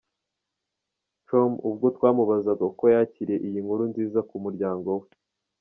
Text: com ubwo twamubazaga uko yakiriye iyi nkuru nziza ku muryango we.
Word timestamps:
com 1.27 1.51
ubwo 1.69 1.85
twamubazaga 1.95 2.63
uko 2.71 2.83
yakiriye 2.93 3.39
iyi 3.47 3.59
nkuru 3.65 3.83
nziza 3.91 4.19
ku 4.29 4.35
muryango 4.43 4.89
we. 4.99 5.07